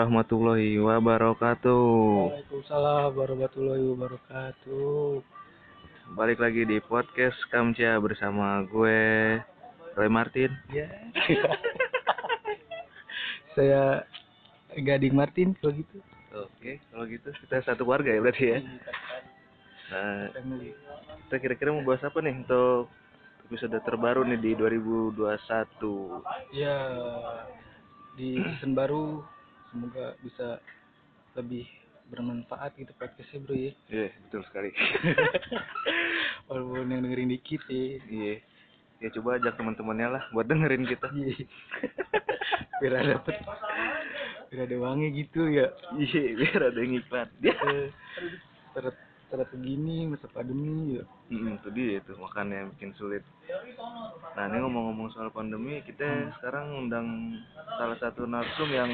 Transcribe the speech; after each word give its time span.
Warahmatullahi 0.00 0.80
wabarakatuh. 0.80 1.84
Waalaikumsalam 2.32 3.20
warahmatullahi 3.20 3.84
wabarakatuh. 3.84 5.20
Balik 6.16 6.40
lagi 6.40 6.64
di 6.64 6.80
podcast 6.80 7.36
Kamcia 7.52 8.00
bersama 8.00 8.64
gue 8.64 8.96
Roy 9.92 10.08
Martin. 10.08 10.56
Ya. 10.72 10.88
Saya 13.60 14.08
Gading 14.72 15.12
Martin 15.12 15.52
kalau 15.60 15.76
gitu. 15.76 16.00
Oke, 16.48 16.80
kalau 16.88 17.04
gitu 17.04 17.28
kita 17.44 17.60
satu 17.60 17.84
keluarga 17.84 18.16
ya 18.16 18.24
berarti 18.24 18.56
ya. 18.56 18.58
Nah, 19.92 20.32
Family. 20.32 20.72
kita 21.28 21.36
kira-kira 21.44 21.76
mau 21.76 21.84
bahas 21.84 22.00
apa 22.08 22.24
nih 22.24 22.40
untuk 22.40 22.88
episode 23.52 23.76
terbaru 23.84 24.24
nih 24.24 24.40
di 24.40 24.56
2021? 24.56 25.28
Ya 26.56 26.88
di 28.16 28.40
season 28.40 28.72
baru 28.72 29.20
semoga 29.70 30.18
bisa 30.20 30.58
lebih 31.38 31.64
bermanfaat 32.10 32.74
gitu 32.74 32.90
podcastnya 32.98 33.38
bro 33.46 33.54
ya. 33.54 33.72
Iya, 33.86 34.08
betul 34.26 34.42
sekali. 34.50 34.70
Walaupun 36.50 36.90
yang 36.90 37.06
dengerin 37.06 37.30
dikit 37.30 37.62
ya. 37.70 38.02
Iya. 38.10 38.34
Ya 39.00 39.08
coba 39.16 39.40
ajak 39.40 39.56
teman-temannya 39.56 40.08
lah 40.18 40.22
buat 40.34 40.46
dengerin 40.50 40.84
kita. 40.90 41.08
Iya. 41.14 41.46
biar 42.80 42.92
ada 42.96 43.20
dapet 43.20 43.36
biar 44.50 44.66
ada 44.66 44.76
uangnya 44.82 45.08
gitu 45.14 45.40
ya. 45.46 45.70
Iya, 45.94 46.22
biar 46.34 46.60
ada 46.74 46.78
yang 46.82 46.94
iklan. 46.98 47.28
Ya. 47.46 47.54
Terus 49.30 49.46
begini 49.54 50.10
masa 50.10 50.26
pandemi 50.26 50.98
ya. 50.98 51.06
Hmm, 51.30 51.54
itu 51.54 51.70
dia 51.70 52.02
itu 52.02 52.18
makanya 52.18 52.66
yang 52.66 52.68
bikin 52.74 52.90
sulit. 52.98 53.22
Nah 54.34 54.50
ini 54.50 54.58
ngomong-ngomong 54.58 55.14
soal 55.14 55.30
pandemi, 55.30 55.78
kita 55.86 56.34
sekarang 56.34 56.74
undang 56.74 57.38
salah 57.78 57.94
satu 58.02 58.26
narsum 58.26 58.66
yang 58.74 58.90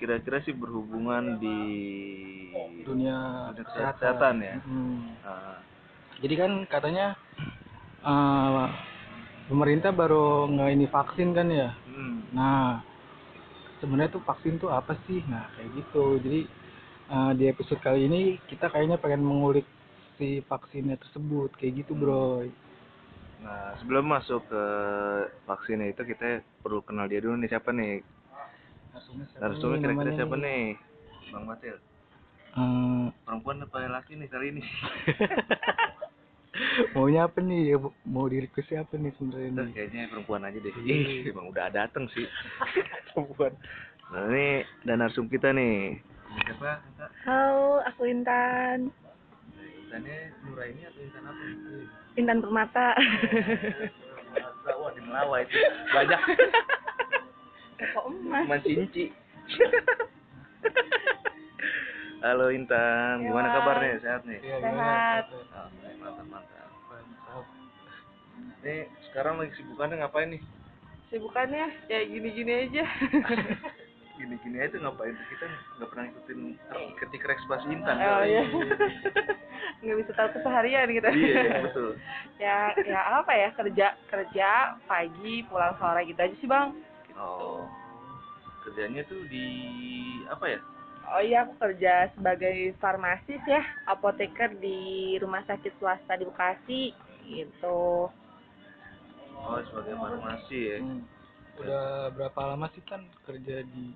kira-kira 0.00 0.38
sih 0.44 0.52
berhubungan 0.52 1.40
di 1.40 1.56
dunia 2.84 3.16
Dunia 3.52 3.64
kesehatan, 3.64 3.94
kesehatan 3.98 4.34
ya. 4.44 4.56
Hmm. 4.64 4.96
Nah, 5.24 5.56
Jadi 6.22 6.34
kan 6.40 6.50
katanya 6.70 7.06
eh, 8.04 8.66
pemerintah 9.48 9.92
baru 9.92 10.48
nggak 10.52 10.70
ini 10.76 10.86
vaksin 10.88 11.28
kan 11.36 11.48
ya. 11.50 11.70
hmm, 11.88 12.14
Nah 12.36 12.80
sebenarnya 13.80 14.16
tuh 14.16 14.22
vaksin 14.24 14.56
tuh 14.62 14.70
apa 14.72 14.96
sih? 15.08 15.20
Nah 15.28 15.44
kayak 15.56 15.70
gitu. 15.76 16.04
Jadi 16.24 16.40
eh, 17.12 17.32
di 17.38 17.44
episode 17.52 17.80
kali 17.84 18.08
ini 18.08 18.22
kita 18.48 18.68
kayaknya 18.72 18.96
pengen 19.00 19.22
mengulik 19.24 19.66
si 20.16 20.40
vaksinnya 20.48 20.96
tersebut 20.96 21.52
kayak 21.60 21.84
gitu 21.84 21.92
bro. 21.92 22.40
nah 23.36 23.76
sebelum 23.78 24.08
masuk 24.16 24.48
ke 24.48 24.64
vaksinnya 25.44 25.92
itu 25.92 26.02
kita 26.08 26.40
perlu 26.64 26.80
kenal 26.80 27.04
dia 27.04 27.20
dulu 27.20 27.36
nih 27.36 27.52
siapa 27.52 27.68
nih? 27.70 28.00
Nih 28.96 29.80
kira-kira 29.80 30.10
siapa 30.16 30.36
nih? 30.40 30.44
nih? 30.44 30.64
Bang 31.32 31.44
Matil. 31.44 31.76
Eh, 32.56 33.04
Perempuan 33.28 33.60
apa 33.60 33.84
laki 33.84 34.16
nih 34.16 34.28
kali 34.32 34.46
ini? 34.56 34.62
maunya 36.96 37.28
apa 37.28 37.44
nih? 37.44 37.76
Mau 38.08 38.24
di 38.32 38.40
request 38.40 38.72
siapa 38.72 38.96
nih 38.96 39.12
sebenarnya 39.20 39.50
nih? 39.52 39.68
kayaknya 39.76 40.02
perempuan 40.08 40.48
aja 40.48 40.56
deh. 40.56 40.72
Iya. 40.80 40.94
Ih, 40.96 41.28
emang 41.28 41.52
udah 41.52 41.68
dateng 41.68 42.08
sih. 42.16 42.24
perempuan. 43.12 43.52
Nah 44.08 44.24
ini 44.32 44.64
dan 44.88 45.04
narsum 45.04 45.28
kita 45.28 45.52
nih. 45.52 46.00
Siapa? 46.48 46.80
Kak? 46.96 47.10
Halo, 47.28 47.84
aku 47.84 48.08
Intan. 48.08 48.88
Intannya 49.86 50.32
Nuraini 50.48 50.82
atau 50.88 51.00
Intan 51.04 51.22
apa? 51.28 51.44
Intan 52.16 52.38
Permata. 52.40 52.88
Wah, 54.66 54.90
di 54.92 55.00
Melawai 55.04 55.44
itu. 55.44 55.58
Banyak. 55.92 56.20
Kok 57.76 58.04
emas? 58.08 58.62
Cinci. 58.64 59.12
Halo 62.24 62.48
Intan, 62.48 63.22
gimana 63.22 63.52
Hai. 63.52 63.54
kabarnya? 63.54 64.00
Sehat 64.00 64.22
nih? 64.24 64.40
Iya, 64.40 64.56
Sehat. 64.58 65.24
gimana? 65.28 65.54
Ah, 65.54 65.68
mantap, 66.00 66.26
mantap. 66.26 66.68
Mantap. 66.88 67.44
Nih, 68.64 68.80
sekarang 69.06 69.34
lagi 69.38 69.52
sibukannya 69.54 69.96
ngapain 70.00 70.28
nih? 70.32 70.42
Sibukannya 71.12 71.66
ya 71.86 72.00
gini-gini 72.02 72.52
aja. 72.66 72.84
Gini-gini 74.18 74.56
aja 74.58 74.72
tuh 74.72 74.80
ngapain 74.80 75.12
tuh? 75.12 75.26
Kita 75.28 75.44
nggak 75.76 75.88
pernah 75.92 76.04
ikutin 76.08 76.40
ketik 76.96 77.22
reks 77.28 77.44
pas 77.44 77.62
Intan. 77.68 77.96
oh 78.00 78.24
kali. 78.24 78.32
iya. 78.32 78.42
Nggak 79.76 79.96
bisa 80.02 80.12
tahu 80.16 80.28
keseharian 80.32 80.88
gitu. 80.88 81.04
Iya, 81.12 81.68
betul. 81.68 81.90
ya 82.40 82.56
ya 82.80 83.00
apa 83.20 83.32
ya 83.36 83.48
kerja 83.52 83.86
kerja 84.08 84.48
pagi 84.88 85.44
pulang 85.46 85.76
sore 85.76 86.08
gitu 86.08 86.16
aja 86.16 86.32
sih 86.40 86.48
bang. 86.48 86.72
Oh. 87.16 87.64
Kerjanya 88.66 89.02
tuh 89.06 89.22
di 89.30 89.46
apa 90.28 90.44
ya? 90.48 90.60
Oh 91.06 91.22
iya 91.22 91.46
aku 91.46 91.54
kerja 91.62 92.10
sebagai 92.18 92.74
farmasis 92.82 93.38
ya 93.46 93.62
apoteker 93.86 94.50
di 94.58 95.14
rumah 95.22 95.46
sakit 95.46 95.70
swasta 95.78 96.18
di 96.18 96.26
Bekasi 96.26 96.82
gitu. 97.30 98.10
Oh, 99.38 99.58
sebagai 99.70 99.94
farmasi 99.94 100.58
ya. 100.58 100.78
Hmm. 100.82 101.06
Udah 101.62 102.10
berapa 102.10 102.40
lama 102.52 102.66
sih 102.74 102.82
kan 102.84 103.06
kerja 103.22 103.62
di 103.62 103.94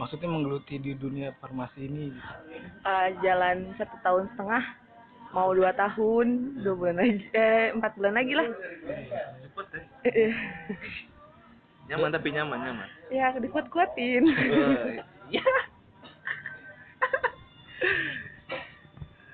maksudnya 0.00 0.32
menggeluti 0.32 0.80
di 0.80 0.96
dunia 0.96 1.36
farmasi 1.38 1.86
ini 1.86 2.16
gitu. 2.16 2.32
Eh, 2.88 3.08
jalan 3.20 3.76
satu 3.76 3.96
tahun 4.00 4.24
setengah 4.32 4.64
mau 5.36 5.52
dua 5.52 5.76
tahun 5.76 6.56
dua 6.64 6.72
bulan 6.72 6.96
lagi 7.04 7.20
eh 7.36 7.68
empat 7.76 7.92
bulan 8.00 8.14
lagi 8.16 8.32
lah 8.32 8.48
Cepet 9.44 9.66
ya. 10.08 10.32
Nyaman 11.88 12.12
tapi 12.12 12.28
nyaman, 12.36 12.58
nyaman. 12.60 12.88
ya 13.08 13.32
dikuat-kuatin 13.40 14.24
Wah, 14.28 15.00
ya 15.32 15.40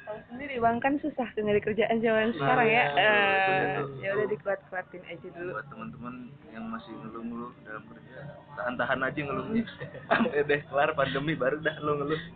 Tahu 0.05 0.19
sendiri 0.31 0.63
bang 0.63 0.79
kan 0.79 0.95
susah 1.03 1.27
tuh 1.35 1.43
nyari 1.43 1.59
kerjaan 1.59 1.99
zaman 1.99 2.31
sekarang 2.39 2.69
ya. 2.71 2.85
Eh, 2.95 3.75
betul. 3.83 3.99
ya 4.05 4.11
udah 4.15 4.29
dikuat-kuatin 4.31 5.03
aja 5.11 5.27
dulu. 5.35 5.51
Buat 5.59 5.67
teman-teman 5.73 6.15
yang 6.55 6.65
masih 6.71 6.93
ngeluh-ngeluh 6.95 7.53
dalam 7.67 7.83
kerja 7.91 8.19
tahan-tahan 8.55 9.01
aja 9.03 9.19
ngeluhnya. 9.19 9.65
Sampai 10.13 10.47
deh 10.47 10.61
kelar 10.71 10.95
pandemi 10.95 11.35
baru 11.35 11.59
dah 11.59 11.75
lo 11.83 11.93
ngeluh 11.99 12.23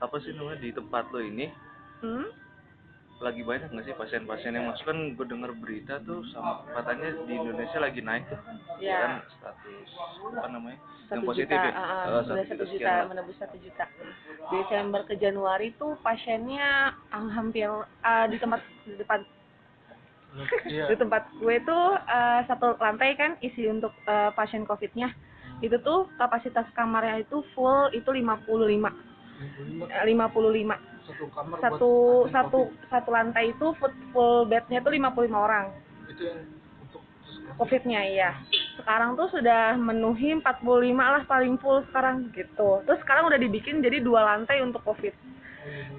apa 0.00 0.16
sih 0.24 0.32
namanya 0.32 0.64
di 0.64 0.72
tempat 0.72 1.04
lo 1.12 1.20
ini? 1.20 1.46
Hmm? 2.00 2.26
Lagi 3.20 3.44
banyak 3.44 3.68
nggak 3.68 3.84
sih 3.84 3.94
pasien-pasien 3.94 4.56
yang 4.56 4.72
masuk? 4.72 4.88
Kan 4.88 4.98
gue 5.12 5.26
dengar 5.28 5.52
berita 5.52 6.00
tuh 6.08 6.24
sama 6.32 6.64
katanya 6.72 7.12
di 7.28 7.32
Indonesia 7.36 7.78
lagi 7.78 8.00
naik 8.00 8.24
tuh. 8.32 8.40
Ya. 8.80 8.98
kan 9.04 9.12
status 9.36 9.88
apa 10.40 10.48
namanya 10.48 10.78
yang 11.12 11.20
satu 11.20 11.28
positif 11.28 11.52
juta, 11.52 11.68
ya? 11.68 11.72
ah, 11.76 11.84
ah, 11.84 12.04
Oh, 12.08 12.22
sudah 12.24 12.44
satu 12.48 12.64
sekian 12.64 12.80
juta 12.80 12.90
lah. 12.90 13.06
menembus 13.12 13.36
satu 13.36 13.56
juta. 13.60 13.84
Desember 14.50 15.00
ke 15.04 15.14
Januari 15.20 15.68
tuh 15.76 15.92
pasiennya 16.00 16.96
hampir 17.12 17.68
ah, 18.00 18.24
di 18.24 18.36
tempat 18.40 18.60
di 18.88 18.96
depan. 18.96 19.20
Iya. 20.62 20.86
di 20.86 20.94
tempat 20.94 21.26
gue 21.42 21.58
tuh 21.66 21.98
eh, 21.98 22.40
satu 22.46 22.78
lantai 22.78 23.18
kan 23.18 23.34
isi 23.42 23.66
untuk 23.66 23.90
eh, 24.06 24.30
pasien 24.32 24.62
covidnya. 24.64 25.10
Itu 25.60 25.76
tuh 25.84 26.08
kapasitas 26.16 26.70
kamarnya 26.72 27.26
itu 27.26 27.42
full 27.52 27.90
itu 27.92 28.06
55 28.06 28.48
eh, 29.90 30.04
55 30.06 30.89
satu 31.12 31.26
kamar 31.34 31.56
buat 31.58 31.64
satu 31.66 31.90
pasien 31.90 32.34
satu 32.34 32.58
COVID. 32.58 32.88
satu 32.90 33.10
lantai 33.10 33.44
itu 33.50 33.66
full, 33.76 33.92
full 34.14 34.36
bednya 34.46 34.78
tuh 34.80 34.92
55 34.94 35.34
orang. 35.34 35.66
Itu 36.06 36.22
yang 36.26 36.40
untuk 36.86 37.02
covidnya 37.58 38.00
iya. 38.06 38.30
Sekarang 38.78 39.18
tuh 39.18 39.28
sudah 39.34 39.76
menuhi 39.76 40.32
45 40.38 40.64
lah 40.96 41.22
paling 41.28 41.54
full 41.60 41.84
sekarang 41.90 42.32
gitu. 42.32 42.80
Terus 42.86 43.00
sekarang 43.04 43.28
udah 43.28 43.38
dibikin 43.38 43.84
jadi 43.84 44.00
dua 44.00 44.24
lantai 44.24 44.62
untuk 44.62 44.80
covid. 44.86 45.12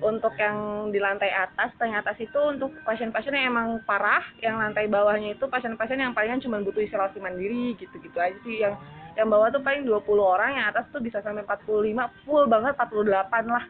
Untuk 0.02 0.34
yang 0.42 0.90
di 0.90 0.98
lantai 0.98 1.30
atas, 1.30 1.70
lantai 1.78 2.02
atas 2.02 2.18
itu 2.18 2.40
untuk 2.42 2.74
pasien-pasien 2.82 3.38
yang 3.38 3.54
emang 3.54 3.78
parah, 3.86 4.26
yang 4.42 4.58
lantai 4.58 4.90
bawahnya 4.90 5.38
itu 5.38 5.46
pasien-pasien 5.46 6.02
yang 6.02 6.18
palingan 6.18 6.42
cuma 6.42 6.58
butuh 6.66 6.82
isolasi 6.82 7.22
mandiri 7.22 7.78
gitu-gitu 7.78 8.18
aja 8.18 8.34
sih. 8.42 8.66
Yang 8.66 8.82
yang 9.14 9.28
bawah 9.30 9.54
tuh 9.54 9.62
paling 9.62 9.86
20 9.86 10.02
orang, 10.18 10.58
yang 10.58 10.66
atas 10.74 10.90
tuh 10.90 11.04
bisa 11.04 11.22
sampai 11.22 11.46
45, 11.46 12.10
full 12.26 12.50
banget 12.50 12.74
48 12.74 13.46
lah. 13.46 13.66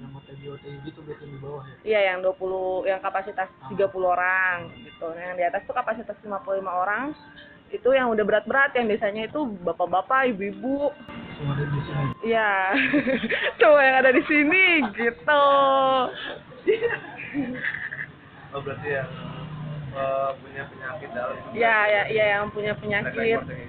Yang 0.00 0.12
OTG 0.16 0.40
OTG 0.48 0.74
gitu 0.88 0.98
berarti 1.04 1.22
yang 1.28 1.32
di 1.36 1.40
bawah 1.40 1.62
ya 1.62 1.74
Iya, 1.84 2.00
yang 2.08 2.18
20 2.24 2.88
yang 2.88 3.00
kapasitas 3.00 3.48
30 3.68 3.76
orang 4.00 4.56
gitu. 4.80 5.06
Nah, 5.12 5.22
yang 5.22 5.36
di 5.36 5.44
atas 5.44 5.62
tuh 5.64 5.76
kapasitas 5.76 6.16
55 6.24 6.40
orang. 6.64 7.12
Itu 7.70 7.94
yang 7.94 8.10
udah 8.10 8.24
berat-berat 8.26 8.74
yang 8.74 8.90
biasanya 8.90 9.30
itu 9.30 9.40
bapak-bapak, 9.62 10.34
ibu-ibu. 10.34 10.90
semua 11.38 11.54
ada 11.54 11.64
di 11.64 11.80
sini 11.80 12.04
Iya. 12.26 12.52
Semua 13.60 13.80
yang 13.80 13.96
ada 14.00 14.10
di 14.10 14.22
sini 14.26 14.64
gitu. 14.92 15.46
oh 18.50 18.60
berarti 18.60 18.88
yang 18.90 19.10
eh, 19.94 20.30
punya 20.42 20.62
penyakit 20.66 21.08
dalam 21.14 21.36
Iya, 21.54 21.76
ya, 21.86 22.02
ya 22.10 22.24
yang 22.34 22.46
punya 22.50 22.72
penyakit 22.74 23.14
gitu 23.46 23.52
ya 23.54 23.68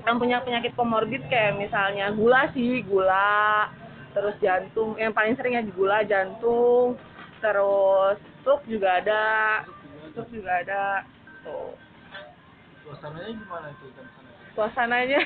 yang 0.00 0.16
punya 0.16 0.40
penyakit 0.40 0.72
komorbid 0.72 1.20
kayak 1.28 1.60
misalnya 1.60 2.08
gula 2.16 2.48
sih 2.56 2.80
gula 2.88 3.68
terus 4.10 4.34
jantung 4.42 4.98
yang 4.98 5.14
paling 5.14 5.34
sering 5.38 5.54
ya 5.58 5.62
gula 5.74 6.02
jantung. 6.06 6.98
Terus 7.40 8.16
stroke 8.42 8.66
juga 8.68 9.00
ada. 9.00 9.24
Stroke 10.12 10.32
juga 10.32 10.60
ada. 10.60 11.06
Tuh. 11.46 11.72
Suasananya 12.84 13.30
gimana 13.32 13.66
itu 13.70 13.86
kan 13.94 14.06
sana 14.12 14.30
suasananya? 14.54 15.20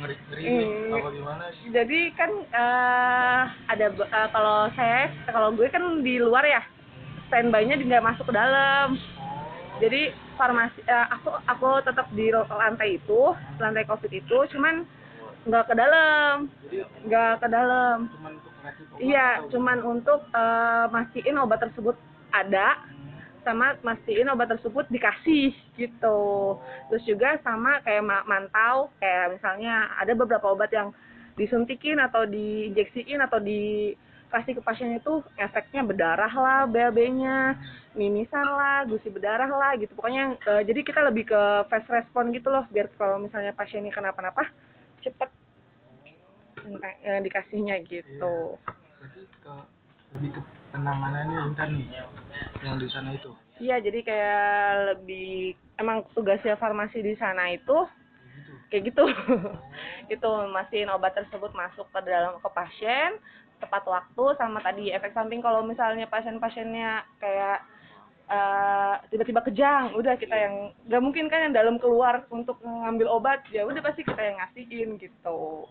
Ngeri 0.00 0.14
ngeri 0.28 0.42
Hmm. 0.46 0.94
apa 0.96 1.08
gimana 1.12 1.44
jadi 1.70 2.00
kan 2.14 2.30
eh, 2.40 3.42
ada 3.68 3.86
eh, 3.92 4.28
kalau 4.32 4.58
saya 4.78 5.12
kalau 5.28 5.48
gue 5.52 5.68
kan 5.68 5.84
di 6.02 6.18
luar 6.18 6.42
ya. 6.46 6.62
Standby-nya 7.26 7.74
nggak 7.78 8.06
masuk 8.06 8.30
ke 8.30 8.34
dalam. 8.34 8.94
Jadi 9.82 10.14
farmasi 10.38 10.80
eh, 10.88 11.06
aku 11.12 11.30
aku 11.46 11.68
tetap 11.84 12.06
di 12.16 12.32
lantai 12.32 12.96
itu 12.98 13.34
lantai 13.60 13.84
covid 13.84 14.10
itu. 14.10 14.38
Cuman 14.56 14.86
nggak 15.46 15.64
ke 15.70 15.74
dalam. 15.78 16.34
Nggak 17.06 17.32
ke 17.40 17.48
dalam. 17.48 17.98
iya 18.98 19.46
cuman 19.46 19.78
untuk 19.86 20.26
eh, 20.34 20.86
mastiin 20.90 21.38
obat 21.38 21.62
tersebut 21.62 21.94
ada 22.34 22.82
sama 23.46 23.78
mastiin 23.86 24.26
obat 24.26 24.50
tersebut 24.58 24.90
dikasih 24.90 25.54
gitu. 25.78 26.20
Terus 26.90 27.04
juga 27.06 27.38
sama 27.46 27.78
kayak 27.86 28.02
ma- 28.02 28.26
mantau 28.26 28.90
kayak 28.98 29.38
misalnya 29.38 29.94
ada 30.02 30.12
beberapa 30.18 30.50
obat 30.50 30.74
yang 30.74 30.90
disuntikin 31.38 32.02
atau 32.02 32.26
diinjeksiin 32.26 33.22
atau 33.22 33.38
dikasih 33.38 34.58
ke 34.58 34.62
pasien 34.66 34.98
itu 34.98 35.22
efeknya 35.38 35.86
berdarah 35.86 36.32
lah 36.34 36.60
BAB-nya 36.66 37.54
mimisan 37.94 38.50
lah 38.50 38.82
gusi 38.90 39.06
berdarah 39.14 39.46
lah 39.46 39.78
gitu. 39.78 39.94
Pokoknya 39.94 40.34
eh, 40.42 40.62
jadi 40.66 40.80
kita 40.82 41.06
lebih 41.06 41.30
ke 41.30 41.40
fast 41.70 41.86
respon 41.86 42.34
gitu 42.34 42.50
loh 42.50 42.66
biar 42.74 42.90
kalau 42.98 43.22
misalnya 43.22 43.54
pasiennya 43.54 43.94
kenapa-napa 43.94 44.50
cepet 45.06 45.30
eh, 47.06 47.20
dikasihnya 47.22 47.86
gitu. 47.86 48.58
Berarti 48.98 49.22
ke 49.40 49.54
lebih 50.18 50.30
ke 50.34 50.40
penanganannya 50.74 51.38
intan 51.52 51.70
nih 51.78 51.88
yang 52.66 52.76
di 52.82 52.88
sana 52.90 53.14
itu. 53.14 53.30
Iya, 53.62 53.80
jadi 53.80 53.98
kayak 54.04 54.42
lebih 54.92 55.56
emang 55.80 56.04
tugasnya 56.12 56.58
farmasi 56.58 57.00
di 57.00 57.14
sana 57.16 57.54
itu 57.54 57.86
kayak 58.68 58.92
gitu. 58.92 59.04
itu 60.14 60.30
mastiin 60.50 60.90
obat 60.90 61.14
tersebut 61.14 61.54
masuk 61.54 61.86
ke 61.94 62.00
dalam 62.06 62.38
ke 62.42 62.48
pasien 62.50 63.18
tepat 63.56 63.88
waktu 63.88 64.24
sama 64.36 64.60
tadi 64.60 64.92
efek 64.92 65.16
samping 65.16 65.40
kalau 65.40 65.64
misalnya 65.64 66.04
pasien-pasiennya 66.12 67.08
kayak 67.16 67.64
eh, 68.26 68.94
tiba-tiba 69.10 69.40
kejang, 69.46 69.94
udah 69.94 70.14
kita 70.18 70.34
yang 70.34 70.54
nggak 70.90 71.02
mungkin 71.02 71.26
kan 71.30 71.50
yang 71.50 71.54
dalam 71.54 71.76
keluar 71.78 72.26
untuk 72.30 72.58
ngambil 72.62 73.06
obat, 73.10 73.40
ya 73.50 73.62
udah 73.62 73.82
pasti 73.82 74.02
kita 74.02 74.18
yang 74.18 74.36
ngasihin 74.42 74.90
gitu. 74.98 75.66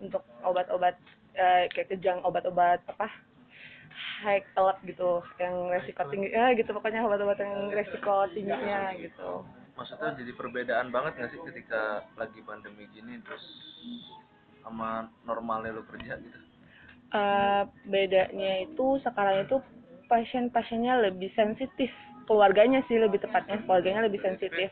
Untuk 0.00 0.24
obat-obat 0.44 0.96
eh, 1.36 1.68
kayak 1.72 1.92
kejang 1.92 2.24
obat-obat 2.24 2.80
apa 2.88 3.12
high 4.24 4.44
alert 4.56 4.80
gitu 4.84 5.24
yang 5.40 5.72
resiko 5.72 6.04
tinggi 6.08 6.32
ya 6.32 6.52
gitu 6.52 6.70
pokoknya 6.76 7.04
obat-obat 7.04 7.40
yang 7.40 7.72
resiko 7.72 8.28
tingginya 8.32 8.96
gitu. 8.96 9.44
Maksudnya 9.76 10.12
jadi 10.16 10.32
perbedaan 10.36 10.88
banget 10.92 11.16
nggak 11.16 11.30
sih 11.32 11.40
ketika 11.52 12.04
lagi 12.20 12.40
pandemi 12.44 12.84
gini 12.92 13.16
terus 13.24 13.44
sama 14.60 15.08
normalnya 15.24 15.72
lo 15.72 15.84
kerja 15.88 16.20
gitu? 16.20 16.38
Eh, 17.10 17.62
bedanya 17.88 18.52
itu 18.62 18.86
sekarang 19.02 19.42
itu 19.48 19.56
pasien-pasiennya 20.10 21.06
lebih 21.06 21.30
sensitif 21.38 21.88
keluarganya 22.26 22.82
sih 22.86 22.98
lebih 22.98 23.22
tepatnya 23.22 23.62
keluarganya 23.66 24.06
lebih 24.06 24.18
sensitif. 24.22 24.70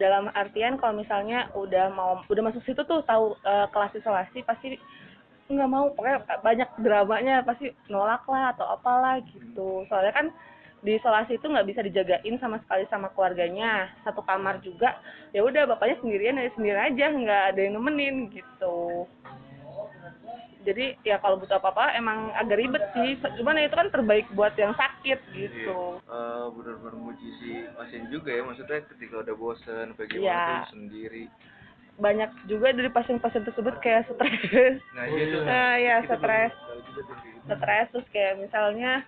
Dalam 0.00 0.32
artian 0.32 0.80
kalau 0.80 0.96
misalnya 1.00 1.52
udah 1.52 1.92
mau 1.92 2.24
udah 2.26 2.42
masuk 2.44 2.64
situ 2.64 2.80
tuh 2.88 3.04
tahu 3.04 3.36
eh, 3.44 3.66
kelas 3.72 3.92
isolasi 3.96 4.40
pasti 4.48 4.80
nggak 5.52 5.68
mau 5.68 5.92
pokoknya 5.92 6.24
banyak 6.40 6.68
dramanya 6.80 7.44
pasti 7.44 7.72
nolak 7.92 8.24
lah 8.28 8.56
atau 8.56 8.66
apalah 8.72 9.20
gitu. 9.20 9.84
Soalnya 9.92 10.12
kan 10.16 10.26
di 10.82 10.98
isolasi 10.98 11.38
itu 11.38 11.46
nggak 11.46 11.68
bisa 11.68 11.80
dijagain 11.84 12.36
sama 12.40 12.56
sekali 12.64 12.88
sama 12.88 13.12
keluarganya. 13.12 13.92
Satu 14.04 14.24
kamar 14.24 14.64
juga 14.64 14.96
ya 15.36 15.44
udah 15.44 15.68
bapaknya 15.76 16.00
sendirian 16.00 16.40
ya 16.40 16.52
sendiri 16.56 16.78
aja 16.80 17.06
nggak 17.12 17.42
ada 17.52 17.60
yang 17.60 17.76
nemenin 17.76 18.32
gitu 18.32 19.08
jadi 20.62 20.94
ya 21.02 21.18
kalau 21.18 21.36
butuh 21.36 21.56
apa-apa 21.56 21.92
emang 21.92 22.30
agak 22.32 22.56
ribet 22.56 22.82
sih. 22.92 23.14
Cuman 23.36 23.54
ya 23.54 23.66
itu 23.66 23.74
kan 23.74 23.88
terbaik 23.88 24.26
buat 24.32 24.54
yang 24.54 24.72
sakit 24.72 25.18
gitu. 25.30 25.98
Eh, 26.00 26.46
bener-bener 26.52 26.94
muji 26.94 27.28
si 27.36 27.50
pasien 27.72 28.06
juga 28.08 28.30
ya. 28.30 28.42
Maksudnya 28.42 28.82
ketika 28.86 29.20
udah 29.20 29.34
bosen 29.34 29.86
bagaimana 29.92 30.22
Iya. 30.22 30.44
tuh 30.64 30.72
sendiri? 30.72 31.24
Banyak 31.92 32.30
juga 32.46 32.72
dari 32.72 32.88
pasien-pasien 32.88 33.44
tersebut 33.44 33.74
kayak 33.78 34.08
stres. 34.08 34.80
Nah 34.92 35.04
Oh, 35.04 35.14
gitu 35.14 35.36
iya. 35.36 35.46
nah 35.46 35.74
ya 35.86 35.96
stres. 36.02 36.52
gitu. 36.88 37.00
stres 37.44 37.86
terus 37.90 38.06
kayak 38.08 38.38
misalnya 38.38 39.02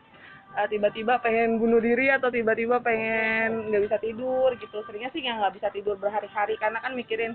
eh, 0.55 0.67
tiba-tiba 0.69 1.19
pengen 1.19 1.57
bunuh 1.57 1.79
diri 1.79 2.11
atau 2.11 2.29
tiba-tiba 2.29 2.79
pengen 2.79 3.71
nggak 3.71 3.83
bisa 3.85 3.97
tidur 3.99 4.53
gitu. 4.55 4.83
Seringnya 4.85 5.11
sih 5.11 5.23
yang 5.23 5.39
nggak 5.39 5.55
bisa 5.55 5.69
tidur 5.71 5.95
berhari-hari. 5.95 6.55
Karena 6.57 6.79
kan 6.79 6.93
mikirin 6.93 7.35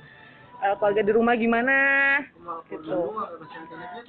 eh, 0.63 0.75
keluarga 0.77 1.01
di 1.03 1.11
rumah 1.11 1.35
gimana? 1.35 1.77
Gitu. 2.69 2.99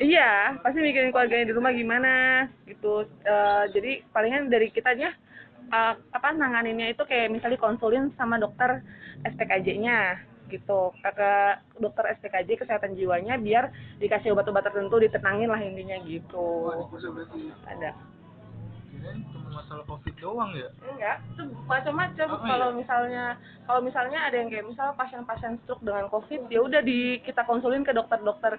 Iya 0.01 0.61
pasti 0.61 0.79
mikirin 0.81 1.11
keluarganya 1.15 1.47
di 1.51 1.55
rumah 1.55 1.73
gimana? 1.75 2.15
Gitu. 2.67 3.07
Eh, 3.25 3.65
jadi 3.75 3.93
palingan 4.11 4.51
dari 4.51 4.69
kitanya 4.73 5.15
eh, 5.71 5.95
apa 5.97 6.29
nanganinnya 6.35 6.93
itu 6.93 7.03
kayak 7.07 7.33
misalnya 7.33 7.59
konsulin 7.61 8.11
sama 8.15 8.37
dokter 8.39 8.83
SPKJ-nya 9.25 10.21
gitu. 10.51 10.91
Ke 10.99 11.63
dokter 11.79 12.11
SPKJ 12.19 12.67
kesehatan 12.67 12.99
jiwanya 12.99 13.39
biar 13.39 13.71
dikasih 14.03 14.35
obat-obat 14.35 14.67
tertentu 14.67 14.99
ditenangin 14.99 15.49
lah 15.49 15.61
intinya 15.63 15.97
gitu. 16.03 16.75
Ada 17.67 17.95
masalah 19.53 19.85
covid 19.87 20.15
doang 20.19 20.51
ya? 20.55 20.69
Enggak 20.87 21.17
itu 21.27 21.43
macam-macam. 21.67 22.27
Oh, 22.31 22.41
kalau 22.43 22.69
iya. 22.73 22.79
misalnya 22.79 23.25
kalau 23.67 23.81
misalnya 23.85 24.19
ada 24.25 24.37
yang 24.39 24.49
kayak 24.49 24.67
misal 24.71 24.89
pasien-pasien 24.97 25.59
stroke 25.63 25.83
dengan 25.85 26.07
covid 26.09 26.47
ya 26.49 26.61
udah 26.63 26.81
di 26.81 27.21
kita 27.23 27.43
konsulin 27.45 27.85
ke 27.85 27.93
dokter-dokter 27.93 28.57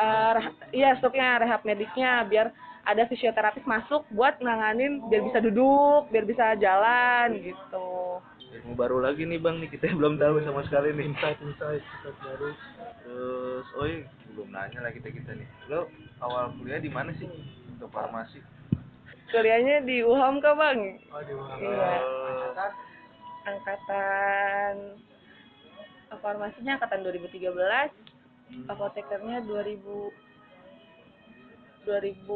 eh 0.00 0.30
reh- 0.38 0.56
iya 0.70 0.94
stroke-nya 0.96 1.42
rehab 1.42 1.66
mediknya 1.66 2.22
biar 2.24 2.54
ada 2.86 3.04
fisioterapis 3.10 3.66
masuk 3.68 4.06
buat 4.14 4.40
nanganin 4.40 5.02
biar 5.10 5.22
bisa 5.26 5.38
duduk 5.42 6.08
biar 6.08 6.24
bisa 6.24 6.56
jalan 6.56 7.36
gitu. 7.42 8.22
Ilmu 8.50 8.74
baru 8.74 8.98
lagi 8.98 9.22
nih 9.28 9.38
bang 9.38 9.62
nih 9.62 9.70
kita 9.70 9.92
belum 9.98 10.16
tahu 10.16 10.42
sama 10.46 10.64
sekali 10.66 10.94
nih. 10.94 11.12
Insight 11.12 11.38
insight 11.42 11.82
insight 11.82 12.18
baru. 12.24 12.48
Terus 13.00 13.66
oh 13.74 13.84
iya, 13.86 14.06
belum 14.32 14.48
nanya 14.54 14.78
lah 14.86 14.92
kita 14.94 15.10
kita 15.10 15.34
nih. 15.34 15.48
Lo 15.70 15.90
awal 16.22 16.54
kuliah 16.58 16.80
di 16.80 16.90
mana 16.90 17.10
sih? 17.18 17.26
Untuk 17.70 17.90
farmasi 17.92 18.40
kuliahnya 19.30 19.76
di 19.82 20.02
UHAM 20.02 20.38
kah 20.38 20.54
bang? 20.54 20.78
Oh 21.08 21.22
di 21.22 21.32
mana 21.32 21.54
Iya. 21.56 21.90
Eh, 21.96 22.72
angkatan 23.42 24.74
farmasinya 26.16 26.72
angkatan 26.76 27.00
2013 27.02 27.90
apotekernya 28.66 29.40
2000 29.42 30.10
2000 31.86 32.26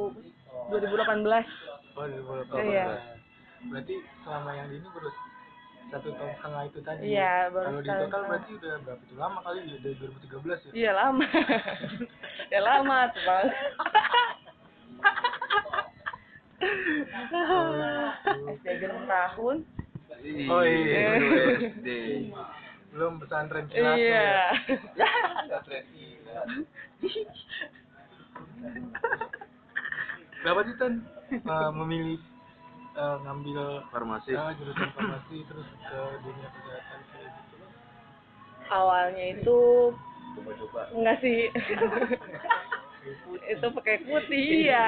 2018 0.70 1.44
oh 1.94 2.06
di 2.06 2.20
mana 2.22 2.62
Iya. 2.62 2.86
berarti 3.64 3.94
selama 4.22 4.50
yang 4.52 4.68
di 4.68 4.76
ini 4.76 4.88
baru 4.88 5.10
satu 5.84 6.08
tahun 6.10 6.32
setengah 6.34 6.62
itu 6.64 6.78
tadi 6.80 7.00
Iya, 7.06 7.34
baru 7.50 7.66
kalau 7.68 7.80
di 7.80 7.88
total 7.88 8.00
setengah. 8.00 8.24
berarti 8.26 8.50
udah 8.54 8.74
berapa 8.80 9.02
itu? 9.02 9.14
Lama 9.14 9.38
kali 9.42 9.58
ya? 9.60 9.76
Dari 9.78 9.94
2013 10.00 10.64
ya? 10.64 10.72
Iya 10.72 10.90
lama. 10.94 11.26
Ya 12.52 12.60
lama 12.60 12.96
tuh 13.10 13.22
bang 13.24 13.46
SD 18.64 18.82
6 18.84 19.04
tahun. 19.06 19.56
Oh, 20.48 20.62
iya. 20.64 21.04
SD 21.74 21.88
belum 22.94 23.18
pesantren 23.18 23.66
kilat 23.74 23.98
iya. 23.98 24.54
Berapa 30.42 30.60
sih 30.62 30.76
Tan? 30.78 30.94
Eh, 31.34 31.70
memilih 31.74 32.20
eh, 32.94 33.16
ngambil 33.26 33.82
farmasi. 33.90 34.30
eh, 34.30 34.52
jurusan 34.54 34.88
farmasi 34.94 35.42
terus 35.50 35.66
ke 35.82 36.00
dunia 36.22 36.46
kesehatan 36.46 37.00
kayak 37.10 37.28
gitu? 37.34 37.56
awalnya 38.70 39.24
itu 39.34 39.58
coba-coba. 40.38 40.80
enggak 40.94 41.16
sih. 41.18 41.50
Itu 43.50 43.66
pakai 43.74 43.96
putih 44.06 44.70
iya 44.70 44.86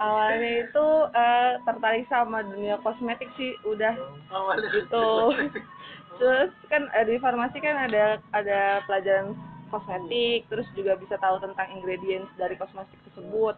awalnya 0.00 0.64
itu 0.64 0.86
eh, 1.12 1.52
tertarik 1.68 2.08
sama 2.08 2.40
dunia 2.40 2.80
kosmetik 2.80 3.28
sih 3.36 3.52
udah 3.68 3.94
Awalnya 4.32 4.68
gitu. 4.72 5.06
terus 6.16 6.52
kan 6.72 6.88
eh, 6.96 7.04
di 7.04 7.20
farmasi 7.20 7.60
kan 7.60 7.88
ada 7.88 8.16
ada 8.32 8.80
pelajaran 8.88 9.36
kosmetik 9.70 10.48
terus 10.50 10.66
juga 10.74 10.98
bisa 10.98 11.20
tahu 11.20 11.38
tentang 11.38 11.68
ingredients 11.76 12.32
dari 12.40 12.56
kosmetik 12.58 12.98
tersebut. 13.12 13.54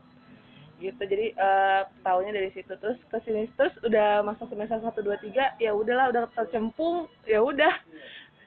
Gitu 0.83 0.99
jadi 0.99 1.31
eh 1.39 1.83
tahunya 2.03 2.35
dari 2.35 2.51
situ. 2.53 2.75
Terus 2.75 2.99
ke 3.09 3.19
sini 3.25 3.47
terus 3.55 3.73
udah 3.87 4.27
masuk 4.27 4.51
semester 4.51 4.83
satu 4.83 5.01
dua 5.01 5.17
tiga 5.23 5.55
ya 5.63 5.73
udahlah 5.73 6.11
udah 6.11 6.23
tercempung 6.35 7.07
ya 7.25 7.39
udah. 7.41 7.73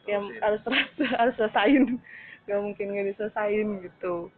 Yang 0.06 0.24
harus 0.44 0.62
harus 1.20 1.36
selesain. 1.40 1.98
Nggak 2.46 2.60
mungkin 2.62 2.86
nggak 2.94 3.08
diselesain 3.16 3.68
gitu. 3.88 4.30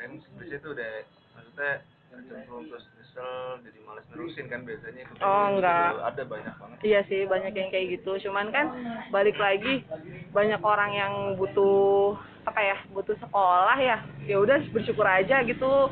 Kan 0.00 0.16
di 0.16 0.48
situ 0.48 0.68
udah 0.72 1.19
maksudnya 1.60 2.42
terus 2.66 2.84
jadi 3.60 3.78
males 3.84 4.06
nerusin 4.10 4.46
kan 4.48 4.64
biasanya. 4.64 5.02
Itu 5.04 5.20
Oh, 5.20 5.44
enggak. 5.52 5.92
ada 6.00 6.22
banyak 6.24 6.54
banget. 6.56 6.78
Iya 6.80 7.00
sih 7.06 7.20
banyak 7.26 7.52
yang 7.52 7.70
kayak 7.70 7.86
gitu. 7.98 8.12
Cuman 8.28 8.48
kan 8.48 8.66
balik 9.10 9.36
lagi 9.36 9.84
banyak 10.30 10.60
orang 10.62 10.90
yang 10.94 11.12
butuh 11.36 12.16
apa 12.48 12.60
ya 12.62 12.76
butuh 12.90 13.14
sekolah 13.20 13.76
ya. 13.76 13.98
Ya 14.24 14.36
udah 14.40 14.62
bersyukur 14.72 15.04
aja 15.04 15.42
gitu. 15.44 15.90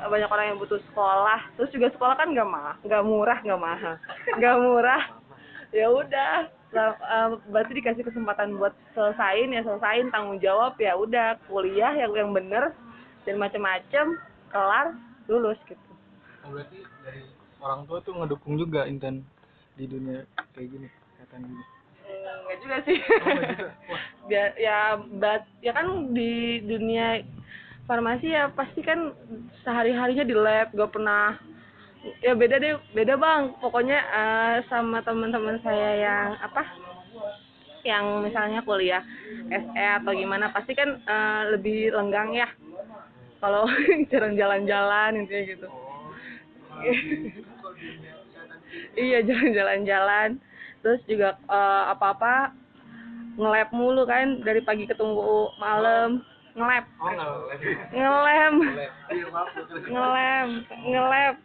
Banyak 0.00 0.30
orang 0.30 0.46
yang 0.54 0.58
butuh 0.60 0.78
sekolah. 0.92 1.48
Terus 1.58 1.72
juga 1.74 1.88
sekolah 1.90 2.14
kan 2.14 2.30
nggak 2.30 2.48
mah 2.48 2.76
nggak 2.86 3.02
murah 3.04 3.38
nggak 3.42 3.60
mahal. 3.60 3.94
Nggak 4.38 4.56
murah. 4.60 5.02
Ya 5.72 5.86
udah. 5.90 6.34
Eh, 6.70 7.28
berarti 7.50 7.72
dikasih 7.74 8.06
kesempatan 8.06 8.54
buat 8.54 8.70
selesain 8.94 9.50
ya 9.50 9.66
selesain 9.66 10.06
tanggung 10.14 10.38
jawab. 10.38 10.78
Ya 10.78 10.94
udah 10.94 11.34
kuliah 11.50 11.90
yang 11.98 12.14
yang 12.14 12.30
bener 12.30 12.70
dan 13.26 13.36
macem-macem 13.36 14.16
kelar 14.50 14.94
lulus 15.30 15.58
gitu. 15.66 15.80
Oh, 16.44 16.50
berarti 16.52 16.82
dari 17.06 17.22
orang 17.62 17.86
tua 17.86 17.98
tuh 18.02 18.16
ngedukung 18.18 18.58
juga 18.58 18.84
Intan 18.84 19.22
di 19.78 19.86
dunia 19.86 20.26
kayak 20.52 20.68
gini 20.68 20.88
kesehatan 20.90 21.40
gini? 21.46 21.64
Enggak 22.10 22.58
juga 22.60 22.76
sih. 22.84 22.98
Oh, 22.98 23.30
juga? 23.30 23.70
Ya 24.30 24.54
ya 24.54 24.94
bat 25.18 25.42
ya 25.58 25.74
kan 25.74 26.14
di 26.14 26.62
dunia 26.62 27.26
farmasi 27.90 28.30
ya 28.30 28.46
pasti 28.54 28.78
kan 28.78 29.10
sehari 29.66 29.90
harinya 29.90 30.22
di 30.22 30.36
lab 30.38 30.70
gak 30.70 30.94
pernah 30.94 31.34
ya 32.22 32.38
beda 32.38 32.62
deh 32.62 32.78
beda 32.94 33.18
bang. 33.18 33.58
Pokoknya 33.58 33.98
eh, 33.98 34.56
sama 34.70 35.02
teman-teman 35.02 35.58
saya 35.66 35.90
yang 35.98 36.28
apa 36.38 36.62
yang 37.82 38.22
misalnya 38.22 38.62
kuliah 38.62 39.02
SE 39.50 39.84
atau 39.98 40.12
gimana 40.14 40.54
pasti 40.54 40.78
kan 40.78 41.00
eh, 41.02 41.42
lebih 41.58 41.90
lenggang 41.90 42.30
ya 42.38 42.46
kalau 43.40 43.64
jarang 44.12 44.36
jalan-jalan 44.36 45.12
intinya 45.16 45.42
gitu. 45.48 45.66
Iya 48.96 49.18
jalan-jalan-jalan 49.28 50.28
terus 50.80 51.00
juga 51.04 51.36
eh, 51.44 51.84
apa-apa 51.92 52.56
ngelab 53.36 53.68
mulu 53.72 54.08
kan 54.08 54.40
dari 54.40 54.60
pagi 54.60 54.84
ketemu 54.88 55.52
malam 55.56 56.24
Oh, 56.50 56.66
nggak. 56.66 56.82
ngelem 57.94 58.54
ngelem 59.86 60.48
ngelab 60.82 61.36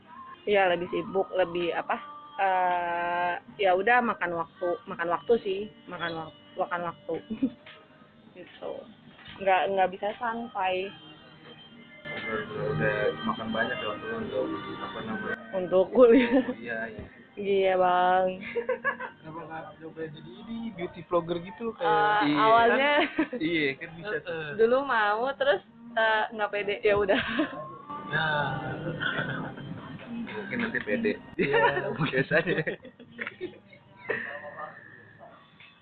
ya 0.50 0.66
lebih 0.74 0.90
sibuk 0.90 1.30
lebih 1.38 1.78
apa 1.78 1.96
eh 2.42 3.34
ya 3.62 3.78
udah 3.78 4.02
makan 4.02 4.34
waktu 4.34 4.70
makan 4.90 5.08
waktu 5.14 5.34
sih 5.46 5.60
makan 5.86 6.26
waktu 6.26 6.36
makan 6.58 6.82
waktu. 6.90 7.16
Gitu. 8.36 8.72
Nggak 9.40 9.62
nggak 9.78 9.90
bisa 9.96 10.08
santai 10.20 10.90
udah, 12.26 12.98
makan 13.26 13.48
banyak 13.54 13.78
ya 13.78 13.88
waktu 13.94 14.08
untuk 14.18 14.46
apa 14.82 15.00
namanya? 15.06 15.38
Untuk 15.56 15.86
kuliah 15.94 16.44
iya 16.58 16.80
iya. 16.90 17.06
Iya 17.36 17.74
bang. 17.76 18.28
Kenapa 19.20 19.42
nggak 19.44 19.64
coba 19.84 20.02
jadi 20.08 20.32
ini 20.48 20.72
beauty 20.72 21.02
vlogger 21.04 21.38
gitu 21.44 21.76
Eh, 21.76 21.84
kayak 21.84 22.24
Iya, 22.24 22.38
awalnya 22.40 22.92
iya 23.44 23.68
kan 23.76 23.90
bisa 24.00 24.18
tuh. 24.24 24.56
Dulu 24.56 24.78
mau 24.88 25.28
terus 25.36 25.60
eh, 26.00 26.24
nggak 26.32 26.52
pede. 26.56 26.76
Ya 26.80 26.96
udah. 26.96 27.22
Ya 28.08 28.28
mungkin 30.32 30.58
nanti 30.64 30.80
pede. 30.80 31.20
Iya. 31.36 31.92
biasanya 32.08 32.60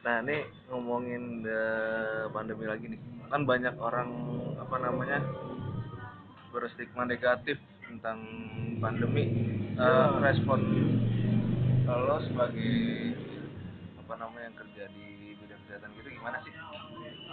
nah 0.03 0.19
ini 0.19 0.43
ngomongin 0.67 1.45
eh, 1.45 2.25
pandemi 2.33 2.65
lagi 2.65 2.85
nih. 2.97 3.01
Kan 3.29 3.45
banyak 3.45 3.77
orang 3.77 4.09
apa 4.57 4.75
namanya 4.81 5.21
berstigma 6.53 7.10
negatif 7.10 7.57
tentang 7.89 8.22
pandemi 8.77 9.53
Eh, 9.74 10.10
respon 10.22 10.62
kalau 11.89 12.22
sebagai 12.29 12.77
apa 14.05 14.13
namanya 14.22 14.53
yang 14.53 14.57
kerja 14.62 14.83
di 14.93 15.33
bidang 15.33 15.60
kesehatan 15.65 15.89
gitu 15.98 16.10
gimana 16.13 16.38
sih? 16.45 16.53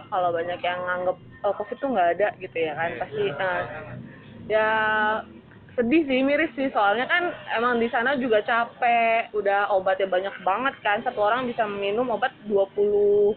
Kalau 0.09 0.33
banyak 0.33 0.57
yang 0.65 0.81
nganggep 0.89 1.17
oh, 1.45 1.53
covid 1.61 1.77
tuh 1.85 1.93
nggak 1.93 2.11
ada 2.17 2.29
gitu 2.41 2.57
ya 2.57 2.73
kan 2.73 2.91
pasti 2.97 3.25
eh, 3.29 3.63
ya 4.49 4.69
sedih 5.77 6.03
sih 6.09 6.25
miris 6.25 6.49
sih. 6.57 6.73
Soalnya 6.73 7.05
kan 7.13 7.29
emang 7.61 7.77
di 7.77 7.93
sana 7.93 8.17
juga 8.17 8.41
capek 8.41 9.29
udah 9.37 9.69
obatnya 9.77 10.09
banyak 10.09 10.35
banget 10.41 10.75
kan. 10.81 11.05
Satu 11.05 11.21
orang 11.21 11.45
bisa 11.45 11.69
minum 11.69 12.09
obat 12.09 12.33
20 12.49 13.37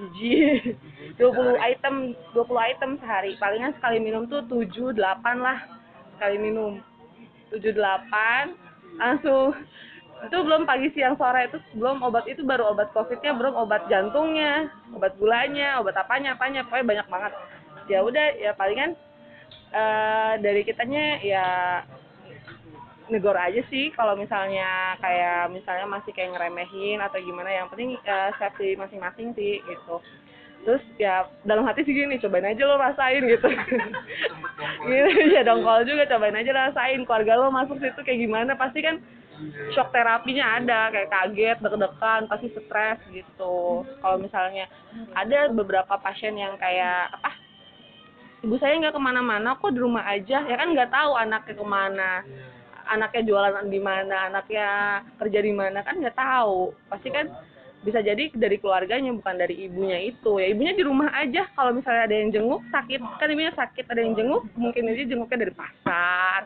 biji. 0.00 0.72
20 1.20 1.60
item 1.60 2.16
20 2.32 2.68
item 2.72 2.90
sehari. 3.04 3.36
Palingan 3.36 3.76
sekali 3.76 4.00
minum 4.00 4.24
tuh 4.24 4.40
7 4.48 4.96
8 4.96 4.96
lah 5.36 5.58
sekali 6.16 6.36
minum. 6.40 6.80
7 7.52 7.60
8 7.60 8.96
langsung 8.96 9.52
itu 10.20 10.36
belum 10.36 10.64
pagi 10.64 10.88
siang 10.96 11.20
sore. 11.20 11.52
Itu 11.52 11.60
belum 11.76 12.00
obat 12.00 12.24
itu 12.24 12.40
baru 12.40 12.72
obat 12.72 12.96
covidnya 12.96 13.36
belum 13.36 13.52
obat 13.56 13.84
jantungnya 13.92 14.72
obat 14.96 15.12
gulanya 15.20 15.76
obat 15.80 15.96
apanya 16.00 16.32
apanya. 16.32 16.64
Pokoknya 16.64 16.86
banyak 16.88 17.06
banget. 17.12 17.32
Ya 17.92 18.00
udah 18.00 18.26
ya 18.40 18.56
palingan 18.56 18.96
eh 19.70 20.34
dari 20.42 20.66
kitanya 20.66 21.22
ya 21.22 21.44
negor 23.10 23.34
aja 23.34 23.60
sih 23.68 23.90
kalau 23.92 24.14
misalnya 24.14 24.94
kayak 25.02 25.50
misalnya 25.50 25.86
masih 25.90 26.14
kayak 26.14 26.32
ngeremehin 26.32 27.02
atau 27.02 27.18
gimana 27.18 27.50
yang 27.50 27.66
penting 27.68 27.98
eh, 27.98 28.30
safety 28.38 28.78
masing-masing 28.78 29.34
sih 29.34 29.58
gitu. 29.66 29.98
Terus 30.60 30.84
ya 31.00 31.24
dalam 31.42 31.64
hati 31.64 31.82
sih 31.82 31.92
gini 31.92 32.20
cobain 32.22 32.46
aja 32.46 32.62
lo 32.64 32.78
rasain 32.78 33.26
gitu. 33.26 33.48
Gitu 34.86 35.08
ya 35.34 35.42
dongkol 35.48 35.84
juga 35.84 36.06
cobain 36.06 36.38
aja 36.38 36.52
rasain 36.54 37.02
keluarga 37.04 37.36
lo 37.36 37.50
masuk 37.50 37.82
situ 37.82 38.00
kayak 38.06 38.20
gimana 38.22 38.52
pasti 38.54 38.80
kan 38.80 39.02
shock 39.72 39.88
terapinya 39.90 40.60
ada 40.60 40.92
kayak 40.92 41.08
kaget 41.08 41.58
deg-degan 41.64 42.22
pasti 42.30 42.46
stres 42.54 43.00
gitu. 43.10 43.82
Kalau 43.82 44.16
misalnya 44.16 44.70
ada 45.18 45.50
beberapa 45.50 45.98
pasien 45.98 46.38
yang 46.38 46.54
kayak 46.60 47.10
apa 47.10 47.40
ibu 48.40 48.56
saya 48.56 48.76
nggak 48.80 48.96
ke 48.96 49.00
mana-mana 49.00 49.56
kok 49.60 49.72
di 49.72 49.80
rumah 49.80 50.04
aja 50.08 50.44
ya 50.44 50.56
kan 50.56 50.72
nggak 50.72 50.92
tahu 50.92 51.12
anaknya 51.12 51.54
ke 51.60 51.64
mana 51.64 52.10
anaknya 52.90 53.22
jualan 53.26 53.66
di 53.70 53.80
mana 53.80 54.28
anaknya 54.28 55.00
kerja 55.16 55.38
di 55.40 55.52
mana 55.54 55.80
kan 55.86 56.02
nggak 56.02 56.18
tahu. 56.18 56.74
Pasti 56.90 57.08
kan 57.14 57.30
bisa 57.80 58.04
jadi 58.04 58.28
dari 58.36 58.60
keluarganya 58.60 59.14
bukan 59.14 59.40
dari 59.40 59.70
ibunya 59.70 59.98
itu. 60.02 60.42
Ya 60.42 60.50
ibunya 60.50 60.74
di 60.74 60.82
rumah 60.84 61.08
aja. 61.14 61.46
Kalau 61.54 61.72
misalnya 61.72 62.10
ada 62.10 62.16
yang 62.18 62.30
jenguk 62.34 62.62
sakit. 62.74 63.00
Kan 63.16 63.28
ibunya 63.30 63.54
sakit 63.54 63.84
ada 63.88 64.00
yang 64.02 64.14
jenguk 64.18 64.42
mungkin 64.58 64.90
aja 64.90 65.02
jenguknya 65.06 65.48
dari 65.48 65.54
pasar 65.54 66.40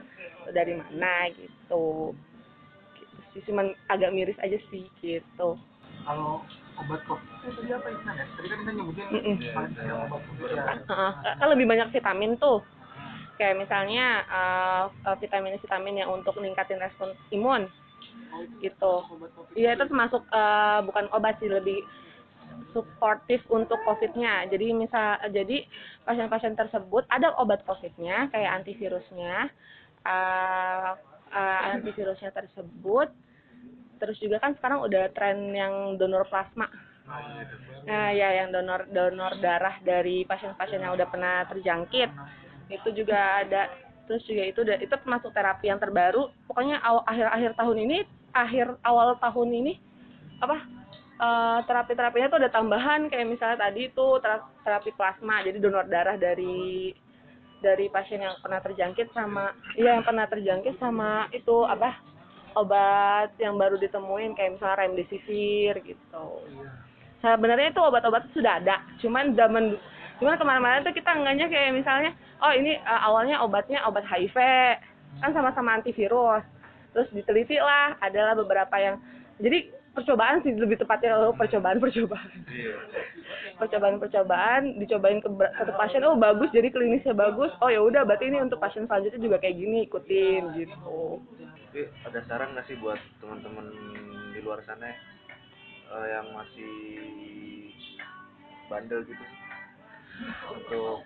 atau 0.45 0.53
dari 0.53 0.77
mana 0.77 1.33
gitu. 1.33 2.13
Gitu 3.01 3.19
sih 3.35 3.43
cuman 3.51 3.73
agak 3.91 4.13
miris 4.13 4.39
aja 4.45 4.61
sih 4.71 4.85
gitu. 5.03 5.59
Kalau 6.05 6.45
obat 6.75 7.01
covid 7.07 7.27
itu 7.47 7.61
tadi 7.63 7.71
apa 7.71 7.89
tadi 8.35 8.47
kan 8.51 8.59
kita 8.67 8.73
nyebutin 8.75 9.07
Mm-mm. 9.15 9.37
ada 9.55 9.95
obat 10.11 10.21
covid 10.27 10.49
ya 10.51 10.63
kan 11.39 11.47
lebih 11.55 11.67
banyak 11.71 11.89
vitamin 11.95 12.35
tuh 12.43 12.59
kayak 13.37 13.59
misalnya 13.59 14.23
eh, 14.27 14.85
eh, 14.91 15.17
vitamin-vitamin 15.19 16.05
yang 16.05 16.11
untuk 16.11 16.37
meningkatin 16.39 16.81
respon 16.81 17.13
imun 17.35 17.67
gitu 18.59 19.07
Iya 19.55 19.79
itu 19.79 19.85
termasuk 19.87 20.23
eh, 20.31 20.81
bukan 20.87 21.07
obat 21.15 21.39
sih 21.39 21.51
lebih 21.51 21.83
suportif 22.75 23.43
untuk 23.51 23.79
covidnya. 23.87 24.47
Jadi 24.51 24.75
misal 24.75 25.23
jadi 25.31 25.63
pasien-pasien 26.03 26.59
tersebut 26.59 27.07
ada 27.07 27.35
obat 27.39 27.63
covidnya 27.63 28.27
kayak 28.35 28.63
antivirusnya, 28.63 29.51
eh, 30.03 30.91
eh, 31.31 31.61
antivirusnya 31.79 32.35
tersebut. 32.35 33.15
Terus 34.03 34.19
juga 34.19 34.43
kan 34.43 34.59
sekarang 34.59 34.83
udah 34.83 35.15
tren 35.15 35.55
yang 35.55 35.95
donor 35.95 36.27
plasma. 36.27 36.67
Nah 37.87 38.11
ya 38.11 38.43
yang 38.43 38.51
donor 38.51 38.91
donor 38.91 39.39
darah 39.39 39.79
dari 39.87 40.27
pasien-pasien 40.27 40.83
yang 40.83 40.97
udah 40.99 41.07
pernah 41.07 41.47
terjangkit 41.47 42.11
itu 42.71 42.89
juga 42.93 43.45
ada. 43.45 43.69
Terus 44.05 44.23
juga 44.29 44.43
itu 44.45 44.59
udah- 44.61 44.81
itu 44.85 44.95
termasuk 44.95 45.33
terapi 45.33 45.73
yang 45.73 45.81
terbaru. 45.81 46.29
Pokoknya 46.45 46.81
aw- 46.85 47.05
akhir-akhir 47.09 47.57
tahun 47.57 47.77
ini 47.89 47.97
akhir 48.35 48.67
awal 48.85 49.17
tahun 49.21 49.51
ini 49.65 49.73
apa 50.43 50.59
eh, 51.15 51.59
terapi-terapinya 51.65 52.29
tuh 52.29 52.39
ada 52.43 52.51
tambahan. 52.53 53.09
Kayak 53.09 53.39
misalnya 53.39 53.59
tadi 53.71 53.89
itu 53.89 54.07
tera- 54.21 54.51
terapi 54.67 54.91
plasma. 54.93 55.41
Jadi 55.47 55.57
donor 55.63 55.87
darah 55.89 56.19
dari 56.21 56.93
dari 57.65 57.89
pasien 57.89 58.21
yang 58.21 58.37
pernah 58.45 58.61
terjangkit 58.61 59.09
sama 59.17 59.57
iya 59.81 59.97
yang 59.97 60.05
pernah 60.05 60.29
terjangkit 60.29 60.77
sama 60.77 61.33
itu 61.33 61.65
apa 61.65 61.97
obat 62.61 63.33
yang 63.41 63.57
baru 63.57 63.81
ditemuin. 63.81 64.37
Kayak 64.37 64.61
misalnya 64.61 64.77
remdesivir 64.85 65.75
gitu. 65.87 66.27
Sebenarnya 67.25 67.73
itu 67.73 67.81
obat-obat 67.81 68.29
sudah 68.37 68.61
ada. 68.61 68.85
Cuman 69.01 69.33
zaman 69.33 69.81
cuman 70.21 70.37
kemarin-kemarin 70.37 70.85
tuh 70.85 70.95
kita 70.95 71.11
enggaknya 71.11 71.47
kayak 71.49 71.73
misalnya 71.73 72.11
oh 72.45 72.53
ini 72.53 72.77
eh, 72.77 73.01
awalnya 73.09 73.41
obatnya 73.41 73.81
obat 73.89 74.05
HIV 74.05 74.37
kan 75.25 75.31
sama-sama 75.33 75.81
antivirus. 75.81 76.45
Terus 76.95 77.09
diteliti 77.11 77.59
lah 77.59 77.97
adalah 77.99 78.39
beberapa 78.39 78.77
yang 78.79 79.01
jadi 79.43 79.67
percobaan 79.95 80.43
sih 80.43 80.55
lebih 80.55 80.79
tepatnya 80.79 81.19
lo 81.19 81.35
percobaan 81.35 81.79
percobaan. 81.79 82.31
Iya. 82.51 82.77
Percobaan-percobaan 83.55 84.83
dicobain 84.83 85.23
ke 85.23 85.31
satu 85.31 85.73
pasien 85.79 86.03
oh 86.03 86.19
bagus 86.19 86.51
jadi 86.51 86.69
klinisnya 86.71 87.15
bagus. 87.15 87.55
Oh 87.63 87.71
ya 87.71 87.83
udah 87.83 88.03
berarti 88.03 88.31
ini 88.31 88.43
untuk 88.43 88.59
pasien 88.59 88.87
selanjutnya 88.91 89.23
juga 89.23 89.39
kayak 89.39 89.57
gini 89.59 89.87
ikutin 89.87 90.43
gitu. 90.59 91.23
Tapi 91.71 91.81
ada 92.07 92.21
saran 92.27 92.55
nggak 92.55 92.67
sih 92.67 92.79
buat 92.79 92.99
teman-teman 93.23 93.67
di 94.35 94.41
luar 94.43 94.63
sana 94.67 94.91
eh, 95.91 96.07
yang 96.11 96.27
masih 96.35 96.75
bandel 98.67 99.07
gitu 99.07 99.25
untuk 100.51 101.03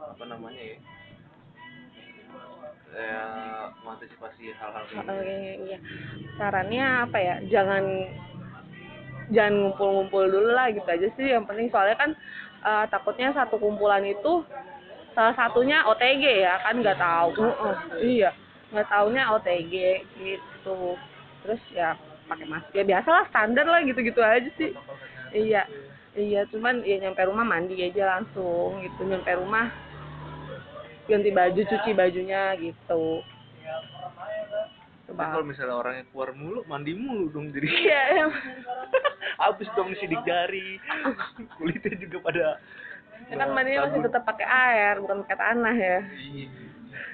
apa 0.00 0.24
namanya 0.28 0.62
ya 0.62 0.76
kayak 2.92 3.72
mengantisipasi 3.82 4.52
hal-hal 4.60 4.84
kayak 4.92 5.04
Oke, 5.08 5.24
gitu. 5.24 5.64
iya. 5.64 5.78
Sarannya 6.36 6.84
apa 7.08 7.18
ya? 7.18 7.34
Jangan 7.48 7.84
jangan 9.32 9.54
ngumpul-ngumpul 9.64 10.24
dulu 10.28 10.50
lah 10.52 10.68
gitu 10.70 10.84
aja 10.84 11.08
sih. 11.16 11.26
Yang 11.32 11.44
penting 11.48 11.68
soalnya 11.72 11.96
kan 11.96 12.10
eh, 12.62 12.84
takutnya 12.92 13.32
satu 13.32 13.56
kumpulan 13.56 14.04
itu 14.04 14.44
salah 15.16 15.34
satunya 15.36 15.84
OTG 15.88 16.24
ya 16.44 16.60
kan 16.60 16.74
nggak 16.80 17.00
tahu. 17.00 17.28
Heeh, 17.36 17.74
iya, 18.04 18.30
nggak 18.72 18.88
taunya 18.92 19.22
OTG 19.32 19.74
gitu. 20.20 20.96
Terus 21.42 21.62
ya 21.72 21.96
pakai 22.28 22.46
masker 22.48 22.76
ya 22.76 22.84
biasalah 22.86 23.24
standar 23.28 23.66
lah 23.66 23.80
gitu-gitu 23.84 24.20
aja 24.20 24.48
sih. 24.60 24.72
Iya. 25.32 25.64
Iya, 26.12 26.44
cuman 26.52 26.84
ya 26.84 27.00
nyampe 27.00 27.24
rumah 27.24 27.44
mandi 27.46 27.80
aja 27.80 28.18
langsung 28.18 28.84
gitu. 28.84 29.00
Nyampe 29.08 29.32
rumah 29.40 29.72
ganti 31.08 31.30
baju, 31.32 31.60
cuci 31.64 31.90
bajunya 31.96 32.52
gitu. 32.60 33.24
Tapi 35.12 35.18
kalau 35.28 35.44
misalnya 35.44 35.76
orangnya 35.76 36.04
keluar 36.08 36.32
mulu, 36.32 36.64
mandi 36.64 36.92
mulu 36.96 37.28
dong 37.32 37.52
jadi 37.52 37.68
Iya, 37.68 38.04
habis 39.44 39.68
dong 39.76 39.92
sidik 40.00 40.20
jari, 40.24 40.80
kulitnya 41.60 41.96
juga 42.00 42.18
pada 42.24 42.46
ya 43.30 43.38
kan 43.38 43.48
mandinya 43.54 43.86
masih 43.86 44.02
tetap 44.02 44.22
pakai 44.24 44.46
air, 44.48 44.94
bukan 45.04 45.22
pakai 45.24 45.38
tanah 45.38 45.76
ya. 45.76 45.98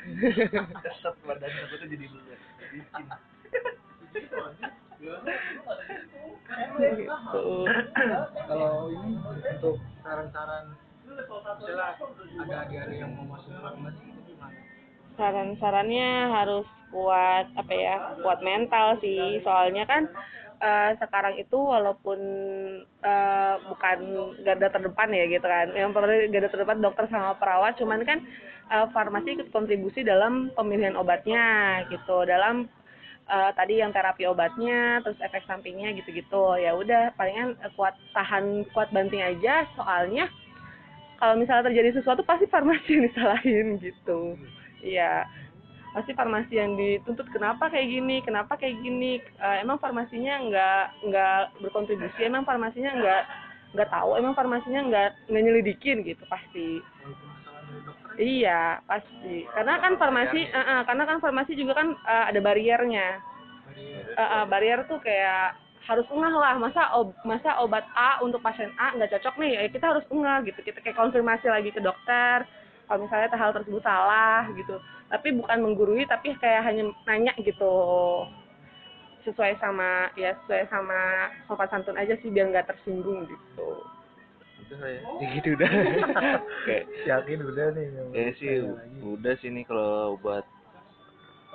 keset 0.85 1.17
badannya 1.27 1.63
aku 1.69 1.75
tuh 1.79 1.89
jadi 1.91 2.07
licin. 2.73 3.07
Kalau 8.49 8.89
ini 8.89 9.21
untuk 9.21 9.77
saran-saran 10.01 10.73
Saran-sarannya 15.19 16.11
harus 16.31 16.67
kuat 16.89 17.47
apa 17.59 17.73
ya, 17.75 17.97
kuat 18.23 18.41
mental 18.41 18.97
sih. 19.03 19.43
Soalnya 19.43 19.85
kan 19.85 20.07
eh, 20.63 20.91
sekarang 21.03 21.37
itu 21.37 21.59
walaupun 21.59 22.21
eh, 23.03 23.55
bukan 23.69 23.99
garda 24.47 24.69
terdepan 24.73 25.11
ya 25.13 25.25
gitu 25.29 25.45
kan. 25.45 25.75
Yang 25.75 25.91
perlu 25.93 26.15
garda 26.33 26.49
terdepan 26.49 26.79
dokter 26.81 27.05
sama 27.11 27.35
perawat, 27.37 27.77
cuman 27.77 28.07
kan 28.07 28.23
eh, 28.73 28.87
farmasi 28.95 29.37
ikut 29.37 29.51
kontribusi 29.53 30.07
dalam 30.07 30.55
pemilihan 30.55 30.97
obatnya 30.97 31.83
gitu, 31.91 32.25
dalam 32.25 32.71
eh, 33.29 33.51
tadi 33.55 33.81
yang 33.81 33.93
terapi 33.93 34.25
obatnya, 34.27 35.05
terus 35.05 35.21
efek 35.21 35.45
sampingnya 35.45 35.93
gitu-gitu. 36.01 36.57
Ya 36.59 36.73
udah, 36.75 37.13
palingan 37.15 37.55
eh, 37.61 37.73
kuat 37.77 37.95
tahan, 38.17 38.65
kuat 38.73 38.89
banting 38.91 39.23
aja. 39.23 39.69
Soalnya 39.77 40.27
kalau 41.21 41.35
misalnya 41.37 41.69
terjadi 41.71 41.99
sesuatu 41.99 42.23
pasti 42.25 42.47
farmasi 42.49 42.89
yang 42.89 43.05
disalahin 43.11 43.67
gitu. 43.83 44.39
Iya. 44.83 45.27
Pasti 45.89 46.13
farmasi 46.13 46.53
yang 46.53 46.77
dituntut 46.77 47.27
kenapa 47.33 47.73
kayak 47.73 47.89
gini, 47.91 48.21
kenapa 48.23 48.55
kayak 48.57 48.77
gini. 48.81 49.19
Eh, 49.21 49.57
emang 49.61 49.81
farmasinya 49.83 50.35
nggak 50.49 50.85
nggak 51.11 51.41
berkontribusi, 51.65 52.21
emang 52.25 52.45
farmasinya 52.49 52.93
nggak 52.97 53.23
nggak 53.77 53.91
tahu, 53.93 54.17
emang 54.17 54.33
farmasinya 54.33 54.81
nggak 54.89 55.09
nggak 55.29 55.43
nyelidikin 55.45 56.01
gitu 56.07 56.25
pasti. 56.29 56.81
Iya, 58.19 58.83
pasti. 58.83 59.47
Karena 59.55 59.79
kan 59.79 59.95
farmasi, 59.95 60.41
eh, 60.43 60.59
eh, 60.59 60.81
karena 60.83 61.05
kan 61.07 61.19
farmasi 61.23 61.55
juga 61.55 61.79
kan 61.79 61.95
eh, 61.95 62.25
ada 62.35 62.41
bariernya. 62.43 63.09
Eh, 64.19 64.21
eh, 64.21 64.45
barier 64.51 64.83
tuh 64.91 64.99
kayak 64.99 65.55
harus 65.87 66.05
ngeh 66.11 66.35
lah. 66.35 66.59
Masa 66.59 66.83
ob, 66.99 67.15
masa 67.23 67.63
obat 67.63 67.87
A 67.95 68.19
untuk 68.27 68.43
pasien 68.43 68.75
A 68.75 68.91
nggak 68.99 69.15
cocok 69.15 69.39
nih? 69.39 69.51
Ya 69.55 69.63
kita 69.71 69.87
harus 69.95 70.05
ngeh 70.11 70.51
gitu. 70.51 70.61
Kita 70.67 70.83
kayak 70.83 70.99
konfirmasi 70.99 71.47
lagi 71.47 71.71
ke 71.71 71.79
dokter. 71.79 72.43
Kalau 72.91 73.07
misalnya 73.07 73.31
hal 73.39 73.55
tersebut 73.55 73.83
salah 73.87 74.51
gitu. 74.59 74.83
Tapi 75.09 75.39
bukan 75.39 75.59
menggurui 75.63 76.03
tapi 76.11 76.35
kayak 76.43 76.67
hanya 76.67 76.91
nanya 77.07 77.33
gitu. 77.39 77.75
Sesuai 79.23 79.63
sama 79.63 80.11
ya 80.19 80.35
sesuai 80.43 80.67
sama 80.73 81.31
sopan 81.47 81.69
santun 81.71 82.01
aja 82.01 82.19
sih 82.19 82.33
biar 82.35 82.51
nggak 82.51 82.67
tersinggung 82.67 83.29
gitu 83.31 83.69
Lah 84.79 84.91
ya. 84.91 85.03
Ya 85.19 85.27
gitu 85.35 85.49
udah. 85.59 85.71
Kayak 86.67 86.85
yakin 87.07 87.39
udah 87.43 87.67
nih 87.75 87.87
Kayaknya 88.15 88.33
sih 88.39 88.55
udah 89.03 89.35
sih 89.43 89.51
nih 89.51 89.65
kalau 89.67 90.19
buat 90.23 90.47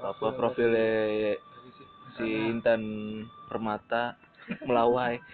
apa 0.04 0.28
profilnya 0.36 1.40
si 2.20 2.28
Intan 2.52 2.82
Permata 3.48 4.20
melawai. 4.68 5.18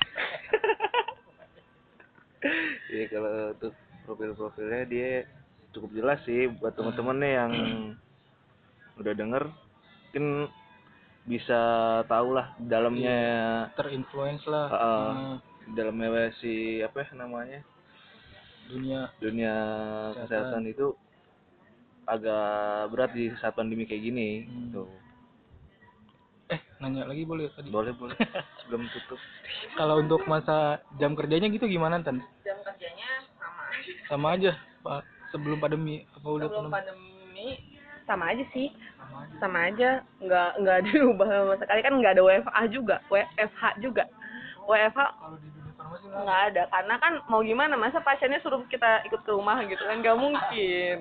Iya 2.89 3.05
kalau 3.11 3.51
untuk 3.51 3.73
profil-profilnya 4.07 4.87
dia 4.87 5.27
cukup 5.75 5.91
jelas 5.91 6.19
sih 6.23 6.47
buat 6.47 6.71
teman-teman 6.71 7.19
nih 7.19 7.33
yang 7.35 7.51
udah 8.95 9.13
denger 9.15 9.43
mungkin 9.51 10.25
bisa 11.27 11.59
tahu 12.09 12.33
lah 12.33 12.55
dalamnya 12.57 13.17
terinfluence 13.77 14.47
lah 14.49 14.65
Heeh. 14.71 14.79
sama 14.79 15.75
dalamnya 15.77 16.33
si 16.41 16.81
apa 16.81 17.05
ya 17.05 17.13
namanya 17.13 17.59
dunia 18.69 18.99
dunia 19.17 19.55
Kesehatan. 20.13 20.21
kesehatan 20.21 20.63
itu 20.67 20.87
agak 22.05 22.45
berat 22.89 23.11
di 23.11 23.29
saat 23.37 23.53
pandemi 23.53 23.85
kayak 23.85 24.03
gini 24.03 24.29
Hmm. 24.41 24.57
gitu. 24.63 24.83
eh 26.49 26.61
nanya 26.79 27.05
lagi 27.05 27.21
boleh 27.23 27.45
tadi? 27.53 27.69
Boleh 27.69 27.93
boleh. 27.93 28.17
Sebelum 28.61 28.89
tutup. 28.89 29.19
kalau 29.75 30.01
untuk 30.01 30.25
masa 30.25 30.81
jam 30.97 31.13
kerjanya 31.13 31.45
gitu 31.47 31.65
gimana 31.65 32.01
tan? 32.01 32.25
Jam 32.41 32.57
kerjanya 32.63 33.09
sama 33.37 33.63
sama 34.05 34.27
aja 34.33 34.51
pak. 34.81 35.05
Sebelum 35.29 35.57
pandemi 35.57 36.09
apa 36.09 36.25
udah 36.25 36.47
sebelum 36.49 36.73
pandemi? 36.73 37.77
sama 38.05 38.33
aja 38.33 38.41
sih. 38.49 38.73
Sama 39.37 39.69
aja. 39.69 40.01
Nggak 40.17 40.49
nggak 40.57 40.79
diubah 40.89 41.27
sama 41.35 41.53
sekali. 41.61 41.81
Kan 41.81 41.93
nggak 42.01 42.13
ada 42.17 42.23
WFH 42.25 42.57
juga. 42.73 42.95
WFH 43.05 43.63
juga. 43.77 44.03
WFH 44.65 44.99
kalau 45.21 45.37
di 45.37 45.48
nggak 46.09 46.41
ada 46.53 46.63
karena 46.73 46.95
kan 46.97 47.13
mau 47.29 47.41
gimana 47.45 47.77
masa 47.77 48.01
pasiennya 48.01 48.41
suruh 48.41 48.65
kita 48.67 49.05
ikut 49.05 49.21
ke 49.21 49.31
rumah 49.31 49.61
gitu 49.65 49.81
kan? 49.85 50.01
Nggak 50.01 50.17
mungkin. 50.17 50.95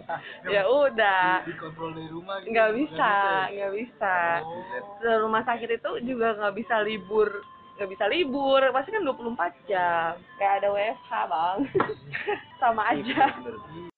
Ya 0.47 0.63
udah. 0.69 1.45
Dikontrol 1.49 1.97
dari 1.97 2.11
rumah 2.13 2.35
gitu 2.45 2.53
nggak 2.53 2.71
bisa 2.77 3.13
ya? 3.13 3.55
nggak 3.55 3.73
bisa. 3.75 4.17
Oh. 4.45 5.17
Rumah 5.29 5.43
sakit 5.49 5.71
itu 5.81 5.91
juga 6.05 6.37
nggak 6.37 6.55
bisa 6.57 6.85
libur 6.85 7.31
nggak 7.79 7.91
bisa 7.95 8.05
libur. 8.11 8.61
Pasti 8.75 8.91
kan 8.91 9.07
24 9.07 9.71
jam. 9.71 10.19
Kayak 10.37 10.55
ada 10.61 10.69
WFH 10.75 11.13
bang. 11.31 11.59
Sama 12.61 12.83
aja. 12.91 13.23
Bener. 13.39 13.98